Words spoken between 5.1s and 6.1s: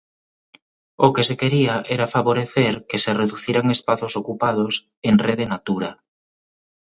Rede Natura.